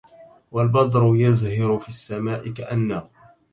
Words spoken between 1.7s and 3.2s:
في السماء كأنه